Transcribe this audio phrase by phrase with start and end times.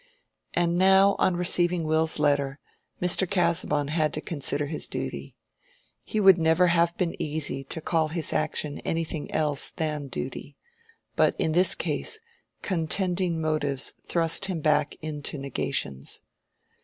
[0.55, 2.59] And now, on receiving Will's letter,
[2.99, 3.29] Mr.
[3.29, 5.35] Casaubon had to consider his duty.
[6.03, 10.57] He would never have been easy to call his action anything else than duty;
[11.15, 12.19] but in this case,
[12.63, 16.21] contending motives thrust him back into negations.